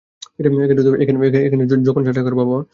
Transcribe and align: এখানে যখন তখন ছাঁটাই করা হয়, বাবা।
এখানে 0.99 1.63
যখন 1.65 1.83
তখন 1.87 2.01
ছাঁটাই 2.05 2.23
করা 2.23 2.35
হয়, 2.35 2.41
বাবা। 2.41 2.57